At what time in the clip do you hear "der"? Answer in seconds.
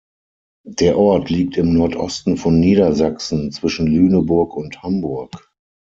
0.65-0.97